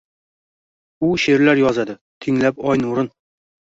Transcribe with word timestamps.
U 1.07 1.11
sheʼrlar 1.25 1.61
yozadi, 1.65 1.97
tinglab 2.27 2.67
oy 2.73 2.85
nurin– 2.85 3.13